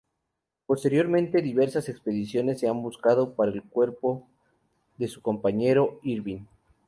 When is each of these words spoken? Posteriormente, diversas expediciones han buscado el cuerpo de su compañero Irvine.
Posteriormente, 0.65 1.43
diversas 1.43 1.87
expediciones 1.87 2.63
han 2.63 2.81
buscado 2.81 3.35
el 3.43 3.61
cuerpo 3.63 4.27
de 4.97 5.07
su 5.07 5.21
compañero 5.21 5.99
Irvine. 6.01 6.47